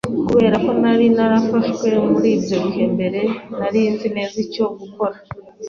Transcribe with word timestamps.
Kubera 0.29 0.55
ko 0.63 0.71
nari 0.81 1.05
narafashwe 1.15 1.87
muri 2.11 2.29
ibyo 2.37 2.55
bihe 2.65 2.85
mbere, 2.95 3.19
nari 3.59 3.81
nzi 3.93 4.07
neza 4.15 4.35
icyo 4.45 4.65
gukora. 4.79 5.17